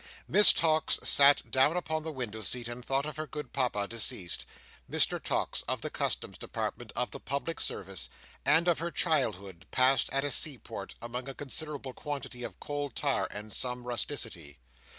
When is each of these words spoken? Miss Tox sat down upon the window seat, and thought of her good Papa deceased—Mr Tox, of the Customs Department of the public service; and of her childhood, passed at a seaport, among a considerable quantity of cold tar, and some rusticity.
Miss 0.27 0.51
Tox 0.51 0.97
sat 1.03 1.51
down 1.51 1.77
upon 1.77 2.01
the 2.01 2.11
window 2.11 2.41
seat, 2.41 2.67
and 2.67 2.83
thought 2.83 3.05
of 3.05 3.17
her 3.17 3.27
good 3.27 3.53
Papa 3.53 3.87
deceased—Mr 3.87 5.23
Tox, 5.23 5.61
of 5.67 5.81
the 5.81 5.91
Customs 5.91 6.39
Department 6.39 6.91
of 6.95 7.11
the 7.11 7.19
public 7.19 7.59
service; 7.59 8.09
and 8.43 8.67
of 8.67 8.79
her 8.79 8.89
childhood, 8.89 9.67
passed 9.69 10.09
at 10.11 10.25
a 10.25 10.31
seaport, 10.31 10.95
among 11.03 11.29
a 11.29 11.35
considerable 11.35 11.93
quantity 11.93 12.41
of 12.41 12.59
cold 12.59 12.95
tar, 12.95 13.27
and 13.29 13.53
some 13.53 13.85
rusticity. 13.85 14.57